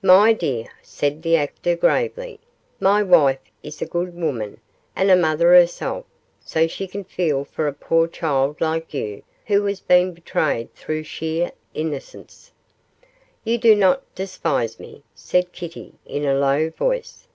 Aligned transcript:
'My 0.00 0.32
dear,' 0.32 0.70
said 0.80 1.20
the 1.20 1.36
actor, 1.36 1.76
gravely, 1.76 2.40
'my 2.80 3.02
wife 3.02 3.38
is 3.62 3.82
a 3.82 3.84
good 3.84 4.14
woman, 4.14 4.60
and 4.96 5.10
a 5.10 5.14
mother 5.14 5.50
herself, 5.52 6.06
so 6.40 6.66
she 6.66 6.86
can 6.86 7.04
feel 7.04 7.44
for 7.44 7.66
a 7.66 7.74
poor 7.74 8.06
child 8.08 8.62
like 8.62 8.94
you, 8.94 9.22
who 9.44 9.66
has 9.66 9.80
been 9.80 10.14
betrayed 10.14 10.72
through 10.72 11.02
sheer 11.02 11.52
innocence.' 11.74 12.50
'You 13.44 13.58
do 13.58 13.74
not 13.74 14.00
despise 14.14 14.80
me?' 14.80 15.02
said 15.14 15.52
Kitty, 15.52 15.92
in 16.06 16.24
a 16.24 16.32
low 16.38 16.70
voice. 16.70 17.28